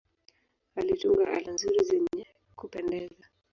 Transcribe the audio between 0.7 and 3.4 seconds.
Alitunga ala nzuri zenye kupendeza.